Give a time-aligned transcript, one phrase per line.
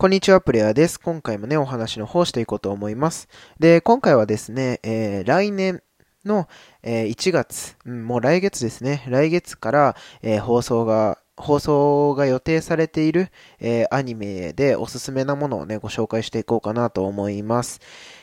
[0.00, 0.98] こんにちは、プレイヤーです。
[0.98, 3.28] 今回もね、お話の方していこうと思います。
[3.58, 5.82] で、今回はですね、えー、来年
[6.24, 6.48] の、
[6.82, 13.28] えー、1月、うん、もう来月ですね、来月から、えー、放送が、放送が予定されている、
[13.60, 17.80] え、アニメでおすすめなものをね、ご紹介していこうかなと思います。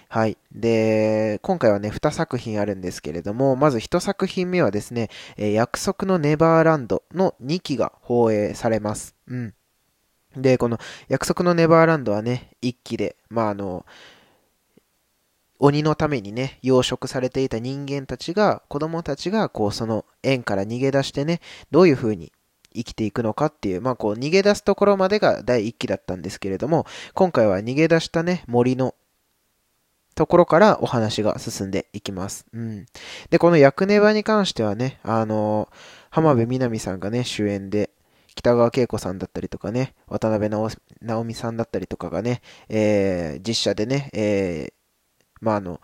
[0.09, 0.35] はい。
[0.51, 9.15] で、今回はね、2作品あるんですけれども、まず1作品目はですね、え約束のネバーランドの2期が放映されます。
[9.27, 9.53] うん。
[10.35, 13.85] で、この約束のネバーランドはね、一期で、まああの、
[15.59, 22.31] 鬼のためにね、養殖されていた人間たちが、子供たちが、こう、その縁から逃げ出してね、どういう風に
[22.75, 28.93] 生きていくのかっていう、まあこう、逃げ出すところまでが第一期だったんですけれども、今回は逃げ出したね、森の
[30.17, 32.45] ところからお話が進んでいきます。
[32.51, 32.85] うん。
[33.29, 35.69] で、この役ネバに関してはね、あの
[36.09, 37.91] 浜辺美波さんがね、主演で、
[38.37, 44.73] 北川景子さんだったりとかね、渡辺直美さんだったりとかがね、えー、実写でね、えー、
[45.41, 45.81] まあ、あの、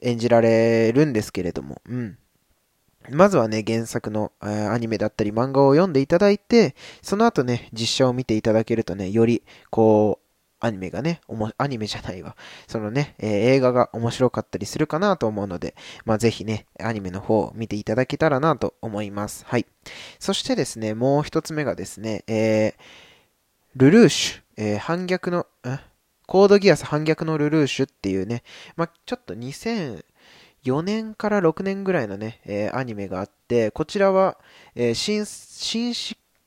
[0.00, 2.18] 演じられるんですけれども、うん。
[3.10, 10.27] まずはね、原作の、え、アニメだったり漫画を読んでいただいて、その後ね、実写を見ていただけるとね、より、こう、
[10.60, 12.36] アニメがね、おも、アニメじゃないわ。
[12.66, 19.44] そのね、えー、映画が面白かったりするかなと思うので、まあ、ぜひね、アニメの方を見ていただけたらなと思います。
[19.46, 19.66] はい。
[20.18, 22.72] そしてですね、もう一つ目がですね、えー、
[23.76, 25.46] ルルーシュ、えー、反逆の、
[26.26, 28.42] コードギアス反逆のルルーシュっていうね、
[28.76, 34.36] まあ、ちょっと2004年から6年ぐらいのね、えー、アニメがあって、こちらは、
[34.74, 35.94] えー、新、新、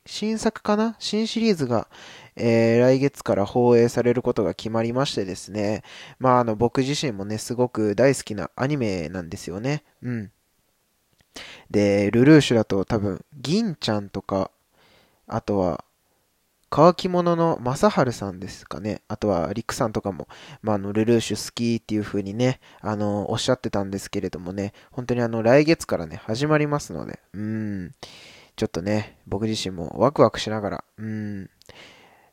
[0.05, 0.95] 新作かな？
[0.99, 1.87] 新シリーズが、
[2.35, 5.83] えー、来月から放映されることが決まりましてですね、
[6.19, 9.83] まあ、あの、僕自身もね、すごく大好きなアニメなんですよね。
[10.01, 10.31] うん。
[11.69, 14.51] で、ルルーシュだと多分、銀ちゃんとか、
[15.27, 15.83] あとは、
[16.73, 19.01] 乾き物の正治さんですかね。
[19.09, 20.29] あとは、リクさんとかも、
[20.61, 27.91] まあ、あの、ルルーシュ好きっていう風にね、あの、おっしゃってたんですけれどもね、本当にあの、来月からね、始まりますので、うん、
[28.55, 31.49] ちょっとね、僕自身もワクワクしながら、うん、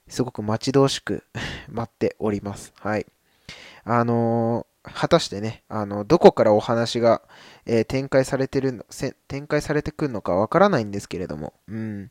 [0.08, 1.24] すごく待ち遠しく
[1.68, 2.72] 待っております。
[2.80, 3.06] はい。
[3.84, 7.22] あのー、果たしてね、あの、どこからお話が、
[7.66, 8.84] えー、展開されてるの、
[9.28, 12.10] 展開されてくるのかわからないんですけれども、うん。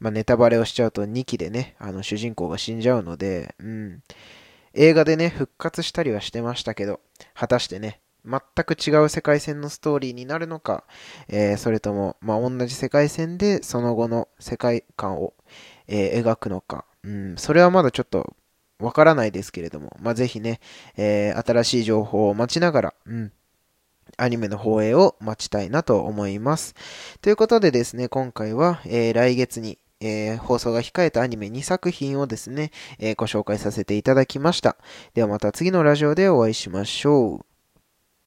[0.00, 4.02] まあ、ネタバレをしちゃうと2期でね、あの、主人公が死んじゃうので、うん。
[4.74, 7.00] 映画でね、復活したりはしてましたけど、
[7.34, 10.84] 果たしてね、全く違う世界線のストーリーになるのか、
[11.28, 15.32] えー、それとも、まあ、同じ世界線でその後の世界観を、
[15.88, 18.34] えー、描くのか、うん、それはまだちょっと
[18.78, 20.60] わからないですけれども、まあ、ぜひね、
[20.96, 23.32] えー、新しい情報を待ちながら、うん、
[24.16, 26.74] アニメの放映を待ちたいなと思います。
[27.20, 34.76] ということでですね、今回は、えー、来月に、えー、放送が控えたアニメ2作品をですね、えー、ご紹介させていただきました。
[35.14, 37.49] ではまた次のラジオでお会いしましょう。